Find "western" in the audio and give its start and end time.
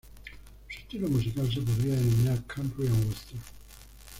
3.07-3.39